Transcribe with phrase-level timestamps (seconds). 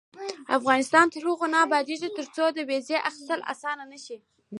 [0.57, 4.17] افغانستان تر هغو نه ابادیږي، ترڅو د ویزې اخیستل اسانه نشي.